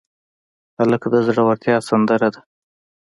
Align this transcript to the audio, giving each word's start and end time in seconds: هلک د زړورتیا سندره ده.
هلک 0.77 1.03
د 1.13 1.15
زړورتیا 1.27 1.75
سندره 1.89 2.27
ده. 2.33 2.41